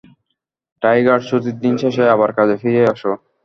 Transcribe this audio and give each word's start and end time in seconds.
Tiger, 0.81 1.19
ছুটির 1.27 1.57
দিন 1.63 1.73
শেষ 1.81 1.95
আবার 2.15 2.29
কাজে 2.37 2.55
ফিরে 2.61 2.81
আসো। 2.93 3.11